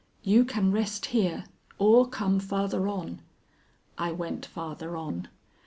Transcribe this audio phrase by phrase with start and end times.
[0.23, 1.45] You can rest here
[1.77, 3.21] or come farther on."
[3.99, 5.27] I went farther on.